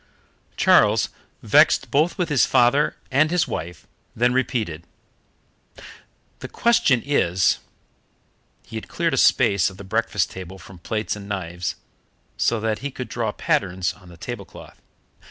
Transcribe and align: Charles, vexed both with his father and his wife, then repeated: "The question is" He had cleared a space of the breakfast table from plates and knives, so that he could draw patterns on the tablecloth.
Charles, 0.57 1.09
vexed 1.43 1.91
both 1.91 2.17
with 2.17 2.29
his 2.29 2.47
father 2.47 2.95
and 3.11 3.29
his 3.29 3.47
wife, 3.47 3.85
then 4.15 4.33
repeated: 4.33 4.87
"The 6.39 6.47
question 6.47 7.03
is" 7.05 7.59
He 8.65 8.77
had 8.77 8.87
cleared 8.87 9.13
a 9.13 9.17
space 9.17 9.69
of 9.69 9.77
the 9.77 9.83
breakfast 9.83 10.31
table 10.31 10.57
from 10.57 10.79
plates 10.79 11.15
and 11.15 11.29
knives, 11.29 11.75
so 12.35 12.59
that 12.61 12.79
he 12.79 12.89
could 12.89 13.09
draw 13.09 13.31
patterns 13.31 13.93
on 13.93 14.09
the 14.09 14.17
tablecloth. 14.17 14.81